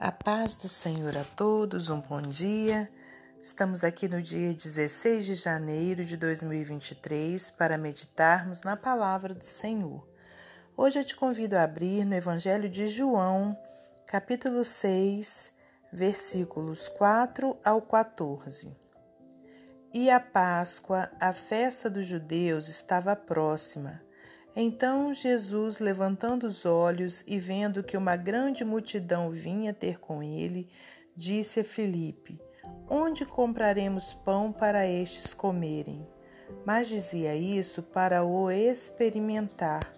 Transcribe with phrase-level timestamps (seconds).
[0.00, 2.88] A paz do Senhor a todos, um bom dia.
[3.42, 10.08] Estamos aqui no dia 16 de janeiro de 2023 para meditarmos na palavra do Senhor.
[10.76, 13.58] Hoje eu te convido a abrir no Evangelho de João,
[14.06, 15.52] capítulo 6,
[15.92, 18.70] versículos 4 ao 14.
[19.92, 24.00] E a Páscoa, a festa dos judeus, estava próxima.
[24.56, 30.68] Então Jesus, levantando os olhos e vendo que uma grande multidão vinha ter com ele,
[31.14, 32.40] disse a Filipe:
[32.88, 36.06] Onde compraremos pão para estes comerem?
[36.64, 39.92] Mas dizia isso para o experimentar,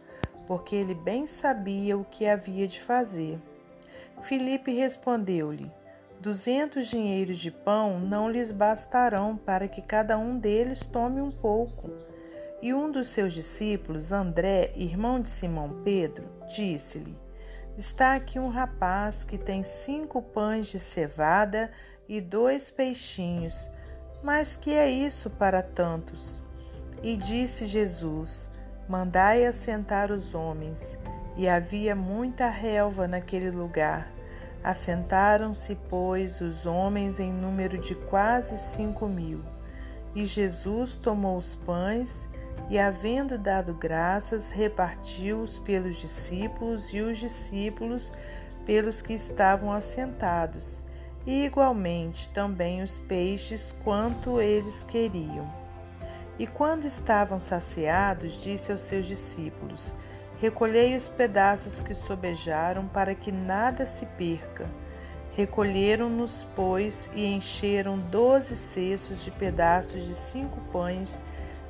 [0.47, 3.41] porque ele bem sabia o que havia de fazer.
[4.21, 5.71] Filipe respondeu-lhe:
[6.21, 11.91] Duzentos dinheiros de pão não lhes bastarão para que cada um deles tome um pouco.
[12.63, 17.19] E um dos seus discípulos, André, irmão de Simão Pedro, disse-lhe:
[17.77, 21.71] Está aqui um rapaz que tem cinco pães de cevada
[22.07, 23.71] e dois peixinhos,
[24.23, 26.43] mas que é isso para tantos?
[27.03, 28.51] E disse Jesus:
[28.87, 30.99] Mandai assentar os homens.
[31.37, 34.13] E havia muita relva naquele lugar.
[34.63, 39.41] Assentaram-se, pois, os homens em número de quase cinco mil.
[40.15, 42.29] E Jesus tomou os pães
[42.71, 48.13] e, havendo dado graças, repartiu-os pelos discípulos e os discípulos
[48.65, 50.81] pelos que estavam assentados,
[51.27, 55.53] e igualmente também os peixes quanto eles queriam.
[56.39, 59.97] E quando estavam saciados, disse aos seus discípulos:
[60.37, 64.71] Recolhei os pedaços que sobejaram, para que nada se perca.
[65.37, 71.25] Recolheram-nos, pois, e encheram doze cestos de pedaços de cinco pães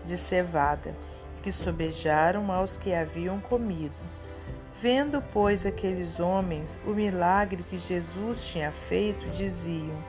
[0.05, 0.97] de cevada,
[1.43, 3.95] que sobejaram aos que haviam comido.
[4.73, 10.03] Vendo, pois, aqueles homens o milagre que Jesus tinha feito, diziam: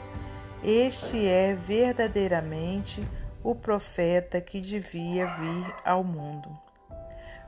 [0.64, 3.08] Este é verdadeiramente
[3.44, 6.58] o profeta que devia vir ao mundo.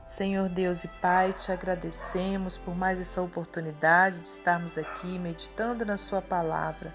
[0.04, 5.96] Senhor Deus e Pai, te agradecemos por mais essa oportunidade de estarmos aqui meditando na
[5.96, 6.94] Sua palavra.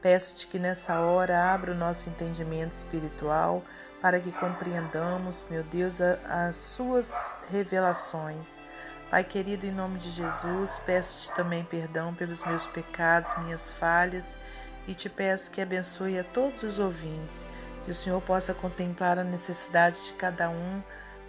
[0.00, 3.62] Peço-te que nessa hora abra o nosso entendimento espiritual
[4.06, 8.62] para que compreendamos, meu Deus, as suas revelações.
[9.10, 14.38] Pai querido, em nome de Jesus, peço-te também perdão pelos meus pecados, minhas falhas,
[14.86, 17.48] e te peço que abençoe a todos os ouvintes,
[17.84, 20.80] que o Senhor possa contemplar a necessidade de cada um,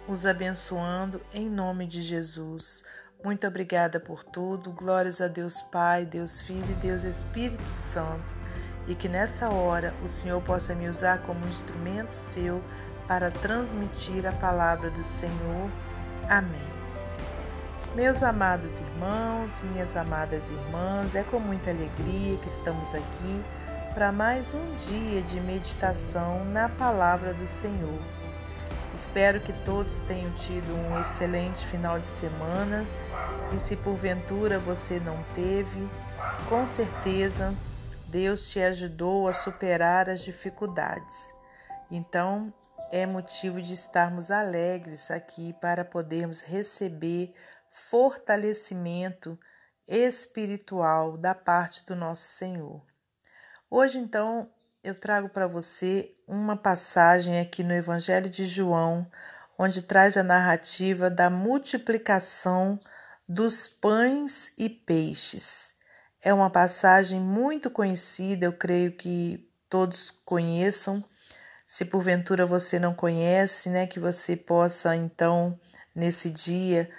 [0.06, 2.84] os abençoando em nome de Jesus.
[3.24, 4.70] Muito obrigada por tudo.
[4.70, 8.47] Glórias a Deus Pai, Deus Filho e Deus Espírito Santo
[8.88, 12.62] e que nessa hora o Senhor possa me usar como instrumento seu
[13.06, 15.70] para transmitir a palavra do Senhor.
[16.28, 16.78] Amém.
[17.94, 23.44] Meus amados irmãos, minhas amadas irmãs, é com muita alegria que estamos aqui
[23.92, 27.98] para mais um dia de meditação na palavra do Senhor.
[28.94, 32.86] Espero que todos tenham tido um excelente final de semana
[33.52, 35.88] e se porventura você não teve,
[36.48, 37.54] com certeza
[38.08, 41.34] Deus te ajudou a superar as dificuldades.
[41.90, 42.52] Então,
[42.90, 47.34] é motivo de estarmos alegres aqui para podermos receber
[47.68, 49.38] fortalecimento
[49.86, 52.82] espiritual da parte do nosso Senhor.
[53.70, 54.50] Hoje, então,
[54.82, 59.06] eu trago para você uma passagem aqui no Evangelho de João,
[59.58, 62.80] onde traz a narrativa da multiplicação
[63.28, 65.74] dos pães e peixes.
[66.22, 71.04] É uma passagem muito conhecida, eu creio que todos conheçam.
[71.66, 75.58] Se porventura você não conhece, né, que você possa então
[75.94, 76.90] nesse dia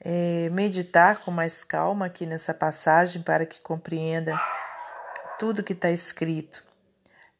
[0.00, 4.38] é, meditar com mais calma aqui nessa passagem para que compreenda
[5.38, 6.64] tudo que está escrito.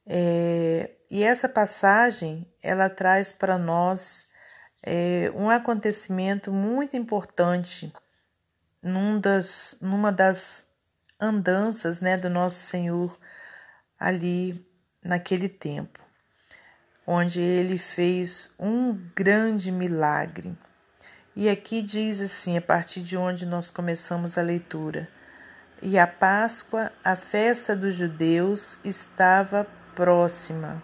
[0.07, 4.29] É, e essa passagem ela traz para nós
[4.83, 7.93] é, um acontecimento muito importante
[8.83, 10.65] num das, numa das
[11.23, 13.17] andanças né, do nosso Senhor
[13.99, 14.67] ali
[15.05, 16.01] naquele tempo,
[17.07, 20.59] onde ele fez um grande milagre.
[21.37, 25.09] E aqui diz assim, a partir de onde nós começamos a leitura:
[25.81, 29.65] E a Páscoa, a festa dos judeus, estava
[29.95, 30.83] próxima.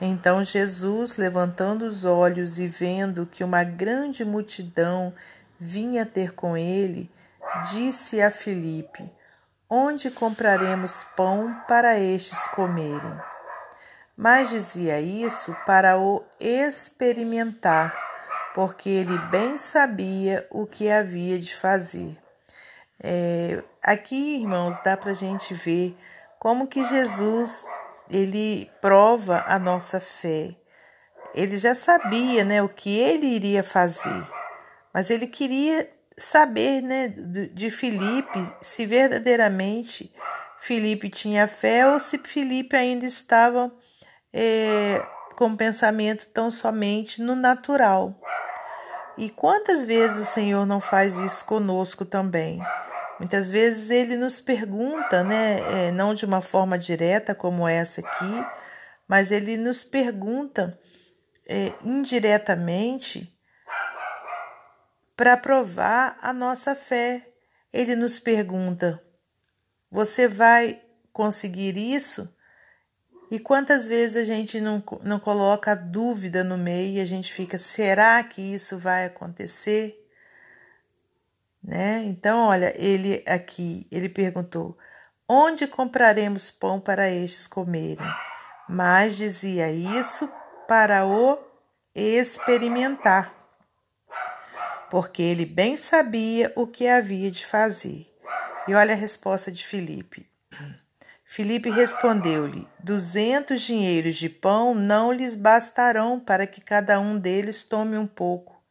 [0.00, 5.12] Então Jesus, levantando os olhos e vendo que uma grande multidão
[5.58, 7.10] vinha ter com ele,
[7.70, 9.10] disse a Filipe:
[9.68, 13.18] Onde compraremos pão para estes comerem?
[14.14, 17.96] Mas dizia isso para o experimentar,
[18.54, 22.16] porque ele bem sabia o que havia de fazer.
[23.02, 25.96] É, aqui, irmãos, dá para a gente ver
[26.38, 27.66] como que Jesus
[28.10, 30.54] ele prova a nossa fé.
[31.34, 34.24] Ele já sabia, né, o que ele iria fazer,
[34.92, 40.14] mas ele queria saber, né, de Filipe se verdadeiramente
[40.58, 43.72] Filipe tinha fé ou se Filipe ainda estava
[44.32, 45.04] é,
[45.36, 48.18] com pensamento tão somente no natural.
[49.18, 52.60] E quantas vezes o Senhor não faz isso conosco também?
[53.18, 55.58] Muitas vezes ele nos pergunta, né,
[55.88, 58.44] é, não de uma forma direta como essa aqui,
[59.06, 60.78] mas ele nos pergunta
[61.48, 63.33] é, indiretamente
[65.16, 67.28] para provar a nossa fé.
[67.72, 69.02] Ele nos pergunta:
[69.90, 70.80] Você vai
[71.12, 72.32] conseguir isso?
[73.30, 77.58] E quantas vezes a gente não, não coloca dúvida no meio e a gente fica:
[77.58, 80.00] será que isso vai acontecer?
[81.62, 82.02] Né?
[82.04, 84.78] Então, olha, ele aqui, ele perguntou:
[85.28, 88.06] onde compraremos pão para estes comerem?
[88.68, 90.28] Mas dizia isso
[90.68, 91.38] para o
[91.94, 93.33] experimentar,
[94.94, 98.08] porque ele bem sabia o que havia de fazer.
[98.68, 100.30] E olha a resposta de Filipe.
[101.26, 107.98] Filipe respondeu-lhe: Duzentos dinheiros de pão não lhes bastarão para que cada um deles tome
[107.98, 108.62] um pouco.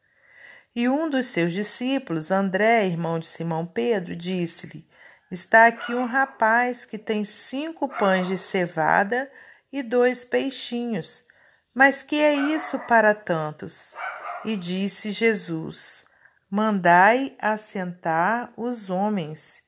[0.74, 4.88] E um dos seus discípulos, André, irmão de Simão Pedro, disse-lhe:
[5.30, 9.30] Está aqui um rapaz que tem cinco pães de cevada
[9.70, 11.22] e dois peixinhos.
[11.74, 13.94] Mas que é isso para tantos?
[14.42, 16.06] E disse Jesus:
[16.56, 19.60] Mandai assentar os homens.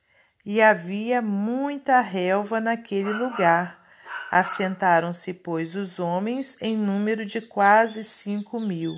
[0.45, 3.85] E havia muita relva naquele lugar.
[4.31, 8.95] Assentaram-se, pois, os homens em número de quase cinco mil.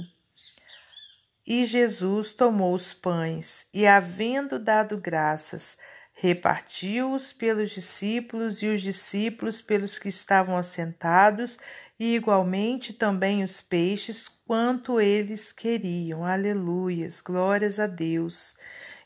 [1.47, 5.79] E Jesus tomou os pães e, havendo dado graças,
[6.21, 11.57] repartiu-os pelos discípulos e os discípulos pelos que estavam assentados,
[11.99, 16.25] e igualmente também os peixes, quanto eles queriam.
[16.25, 18.57] Aleluias, glórias a Deus.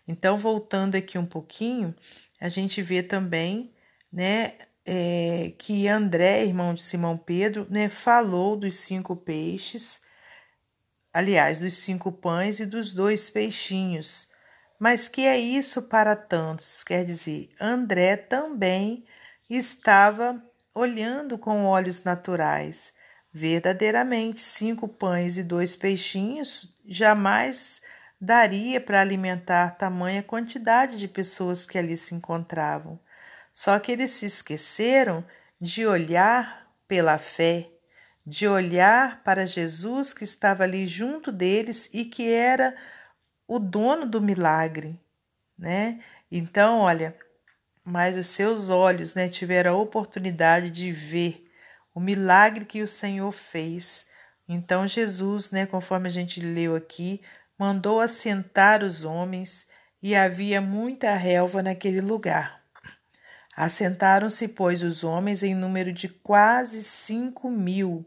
[0.09, 1.94] Então, voltando aqui um pouquinho,
[2.41, 3.75] a gente vê também,
[4.11, 4.55] né,
[4.87, 10.00] é, que André, irmão de Simão Pedro, né, falou dos cinco peixes
[11.12, 14.31] aliás, dos cinco pães e dos dois peixinhos.
[14.82, 16.82] Mas que é isso para tantos?
[16.82, 19.05] Quer dizer, André também
[19.49, 20.44] estava
[20.75, 22.93] olhando com olhos naturais.
[23.32, 27.81] Verdadeiramente, cinco pães e dois peixinhos jamais
[28.20, 32.99] daria para alimentar tamanha quantidade de pessoas que ali se encontravam.
[33.55, 35.25] Só que eles se esqueceram
[35.61, 37.69] de olhar pela fé
[38.25, 42.75] de olhar para Jesus que estava ali junto deles e que era
[43.47, 44.99] o dono do milagre,
[45.59, 46.00] né?
[46.31, 47.17] Então, olha,
[47.85, 51.49] mas os seus olhos, né, tiveram a oportunidade de ver
[51.94, 54.06] o milagre que o Senhor fez.
[54.49, 57.21] Então Jesus, né, conforme a gente leu aqui,
[57.59, 59.67] mandou assentar os homens
[60.03, 62.62] e havia muita relva naquele lugar.
[63.55, 68.05] Assentaram-se, pois, os homens em número de quase cinco mil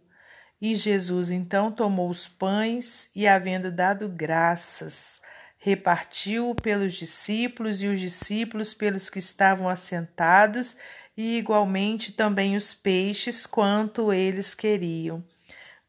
[0.62, 5.20] e Jesus então tomou os pães e, havendo dado graças,
[5.58, 10.76] repartiu pelos discípulos e os discípulos pelos que estavam assentados,
[11.18, 15.24] e igualmente também os peixes, quanto eles queriam.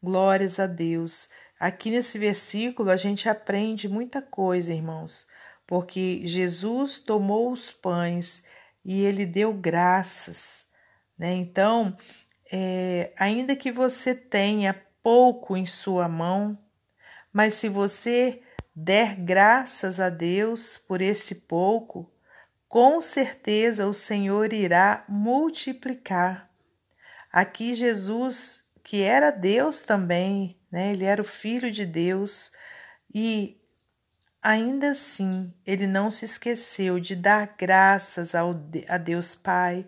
[0.01, 1.29] Glórias a Deus.
[1.59, 5.25] Aqui nesse versículo a gente aprende muita coisa, irmãos,
[5.65, 8.43] porque Jesus tomou os pães
[8.85, 10.65] e ele deu graças,
[11.17, 11.33] né?
[11.33, 11.97] Então,
[12.51, 16.57] é, ainda que você tenha pouco em sua mão,
[17.31, 18.41] mas se você
[18.75, 22.11] der graças a Deus por esse pouco,
[22.67, 26.49] com certeza o Senhor irá multiplicar.
[27.31, 30.91] Aqui Jesus, que era Deus também, né?
[30.91, 32.51] Ele era o filho de Deus
[33.13, 33.59] e
[34.43, 38.51] ainda assim ele não se esqueceu de dar graças ao,
[38.87, 39.87] a Deus Pai,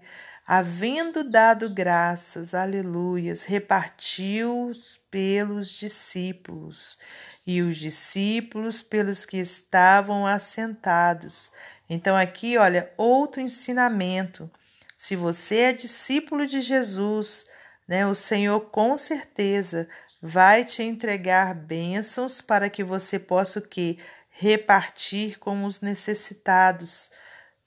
[0.51, 6.98] havendo dado graças, aleluias, repartiu-os pelos discípulos,
[7.46, 11.51] e os discípulos pelos que estavam assentados.
[11.88, 14.50] Então, aqui, olha, outro ensinamento.
[14.98, 17.46] Se você é discípulo de Jesus,
[17.88, 19.88] né, o Senhor com certeza
[20.20, 24.00] vai te entregar bênçãos para que você possa o que?
[24.32, 27.12] Repartir com os necessitados.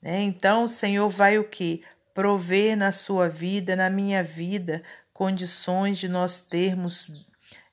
[0.01, 0.19] Né?
[0.23, 1.81] Então, o Senhor vai o que?
[2.13, 7.25] Prover na sua vida, na minha vida, condições de nós termos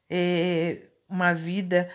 [0.09, 1.91] é, uma vida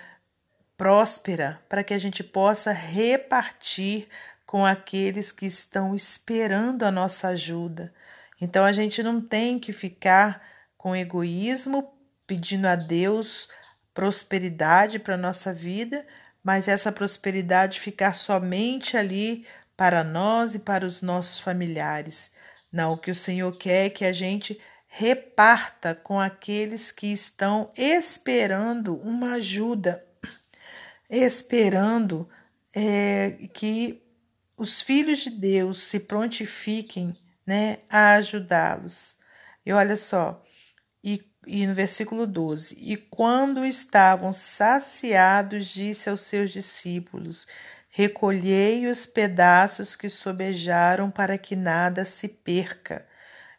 [0.78, 4.08] próspera, para que a gente possa repartir
[4.46, 7.94] com aqueles que estão esperando a nossa ajuda.
[8.40, 10.42] Então a gente não tem que ficar
[10.78, 11.94] com egoísmo
[12.28, 13.50] pedindo a Deus
[13.94, 16.06] prosperidade para a nossa vida,
[16.44, 22.32] mas essa prosperidade ficar somente ali para nós e para os nossos familiares.
[22.72, 27.72] Não, o que o Senhor quer é que a gente reparta com aqueles que estão
[27.78, 30.06] esperando uma ajuda,
[31.10, 32.30] esperando
[32.74, 34.02] é, que
[34.58, 39.16] os filhos de Deus se prontifiquem né, a ajudá-los.
[39.66, 40.44] E olha só,
[41.04, 47.48] e, e no versículo 12: E quando estavam saciados, disse aos seus discípulos:
[47.98, 53.08] Recolhei os pedaços que sobejaram para que nada se perca.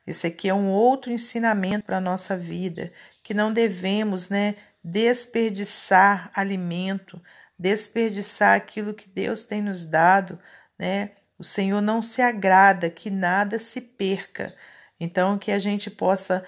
[0.06, 2.92] Esse aqui é um outro ensinamento para a nossa vida,
[3.24, 7.18] que não devemos né, desperdiçar alimento,
[7.58, 10.38] desperdiçar aquilo que Deus tem nos dado,
[10.78, 11.12] né?
[11.38, 14.54] O Senhor não se agrada que nada se perca.
[15.00, 16.44] Então, que a gente possa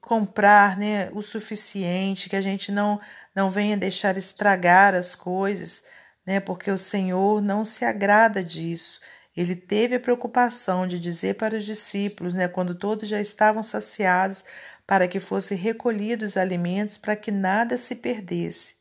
[0.00, 3.00] comprar né, o suficiente, que a gente não,
[3.34, 5.82] não venha deixar estragar as coisas,
[6.28, 9.00] né, porque o Senhor não se agrada disso.
[9.34, 14.44] Ele teve a preocupação de dizer para os discípulos, né, quando todos já estavam saciados,
[14.86, 18.76] para que fossem recolhidos os alimentos, para que nada se perdesse.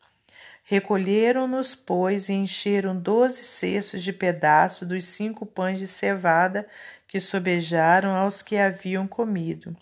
[0.62, 6.68] Recolheram-nos, pois, e encheram doze cestos de pedaço dos cinco pães de cevada
[7.08, 9.74] que sobejaram aos que haviam comido.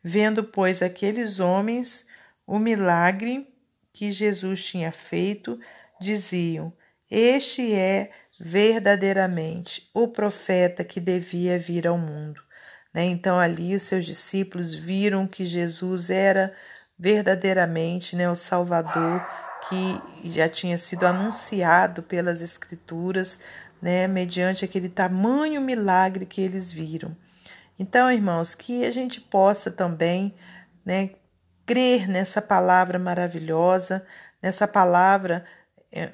[0.00, 2.06] Vendo, pois, aqueles homens
[2.46, 3.52] o milagre
[3.92, 5.58] que Jesus tinha feito,
[6.00, 6.72] diziam:
[7.14, 12.40] Este é verdadeiramente o profeta que devia vir ao mundo.
[12.94, 13.04] Né?
[13.04, 16.54] Então, ali, os seus discípulos viram que Jesus era
[16.98, 19.22] verdadeiramente né, o Salvador
[19.68, 23.38] que já tinha sido anunciado pelas Escrituras,
[23.80, 27.14] né, mediante aquele tamanho milagre que eles viram.
[27.78, 30.34] Então, irmãos, que a gente possa também,
[30.82, 31.10] né,
[31.66, 34.02] crer nessa palavra maravilhosa,
[34.40, 35.52] nessa palavra é,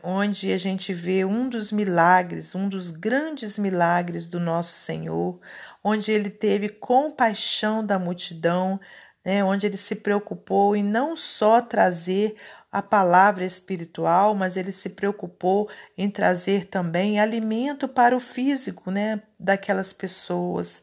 [0.02, 5.40] onde a gente vê um dos milagres, um dos grandes milagres do nosso Senhor,
[5.85, 8.80] onde ele teve compaixão da multidão,
[9.25, 12.37] né, onde ele se preocupou em não só trazer
[12.70, 19.23] a palavra espiritual, mas ele se preocupou em trazer também alimento para o físico, né,
[19.38, 20.82] daquelas pessoas.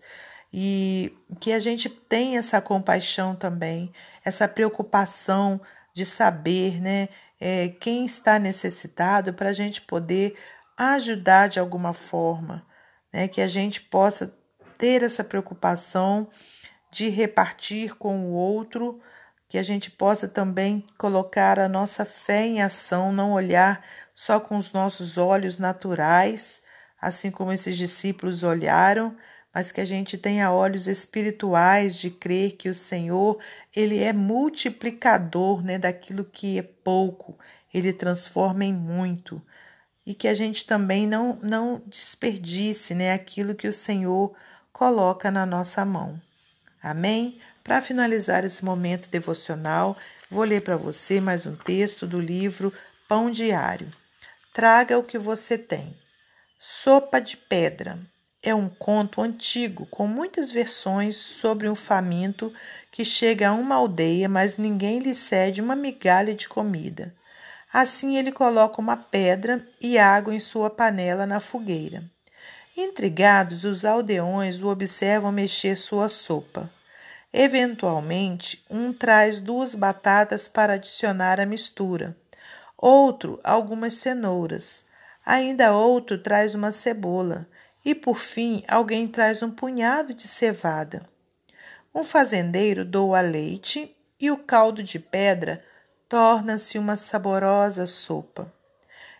[0.51, 3.91] E que a gente tenha essa compaixão também,
[4.23, 5.59] essa preocupação
[5.93, 7.09] de saber, né,
[7.39, 10.35] é, quem está necessitado para a gente poder
[10.77, 12.65] ajudar de alguma forma,
[13.13, 14.33] né, que a gente possa
[14.77, 16.29] ter essa preocupação
[16.91, 18.99] de repartir com o outro
[19.47, 24.57] que a gente possa também colocar a nossa fé em ação, não olhar só com
[24.57, 26.61] os nossos olhos naturais,
[27.01, 29.15] assim como esses discípulos olharam,
[29.55, 33.39] mas que a gente tenha olhos espirituais de crer que o Senhor,
[33.73, 37.39] ele é multiplicador, né, daquilo que é pouco,
[37.73, 39.41] ele transforma em muito.
[40.05, 44.35] E que a gente também não não desperdice, né, aquilo que o Senhor
[44.73, 46.21] coloca na nossa mão.
[46.83, 47.39] Amém?
[47.63, 49.97] Para finalizar esse momento devocional,
[50.29, 52.73] vou ler para você mais um texto do livro
[53.07, 53.87] Pão Diário.
[54.53, 55.95] Traga o que você tem.
[56.59, 57.97] Sopa de Pedra
[58.45, 62.53] é um conto antigo com muitas versões sobre um faminto
[62.91, 67.11] que chega a uma aldeia, mas ninguém lhe cede uma migalha de comida.
[67.73, 72.03] Assim ele coloca uma pedra e água em sua panela na fogueira.
[72.77, 76.69] Intrigados, os aldeões o observam mexer sua sopa.
[77.33, 82.15] Eventualmente, um traz duas batatas para adicionar à mistura,
[82.77, 84.85] outro algumas cenouras,
[85.25, 87.47] ainda outro traz uma cebola
[87.85, 91.07] e, por fim, alguém traz um punhado de cevada.
[91.93, 95.63] Um fazendeiro doa leite e o caldo de pedra
[96.09, 98.51] torna-se uma saborosa sopa.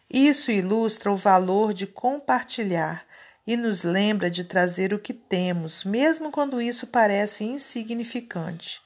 [0.09, 3.05] Isso ilustra o valor de compartilhar
[3.45, 8.81] e nos lembra de trazer o que temos, mesmo quando isso parece insignificante.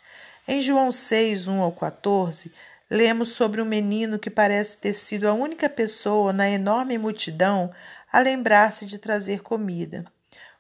[0.48, 2.52] Em João 6, 1 ao 14,
[2.90, 7.72] lemos sobre um menino que parece ter sido a única pessoa na enorme multidão
[8.12, 10.06] a lembrar-se de trazer comida.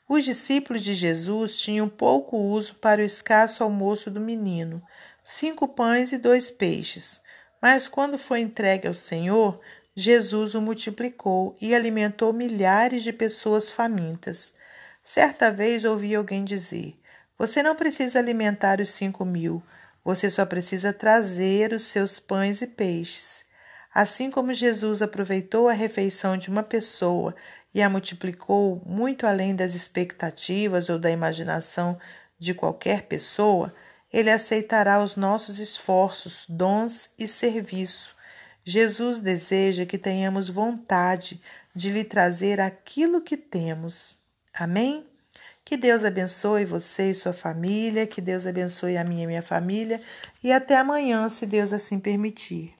[0.07, 4.81] Os discípulos de Jesus tinham pouco uso para o escasso almoço do menino,
[5.21, 7.21] cinco pães e dois peixes.
[7.61, 9.59] Mas quando foi entregue ao Senhor,
[9.95, 14.53] Jesus o multiplicou e alimentou milhares de pessoas famintas.
[15.03, 16.99] Certa vez ouvi alguém dizer:
[17.37, 19.61] Você não precisa alimentar os cinco mil,
[20.03, 23.45] você só precisa trazer os seus pães e peixes.
[23.93, 27.35] Assim como Jesus aproveitou a refeição de uma pessoa
[27.73, 31.97] e a multiplicou muito além das expectativas ou da imaginação
[32.37, 33.73] de qualquer pessoa,
[34.11, 38.15] ele aceitará os nossos esforços, dons e serviço.
[38.63, 41.41] Jesus deseja que tenhamos vontade
[41.75, 44.17] de lhe trazer aquilo que temos.
[44.53, 45.05] Amém?
[45.63, 50.01] Que Deus abençoe você e sua família, que Deus abençoe a minha e minha família,
[50.43, 52.78] e até amanhã, se Deus assim permitir.